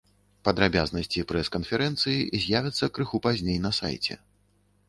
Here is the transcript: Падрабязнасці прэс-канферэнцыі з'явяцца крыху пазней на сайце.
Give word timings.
Падрабязнасці 0.47 1.25
прэс-канферэнцыі 1.31 2.27
з'явяцца 2.47 2.91
крыху 2.97 3.23
пазней 3.27 3.57
на 3.67 3.71
сайце. 3.83 4.13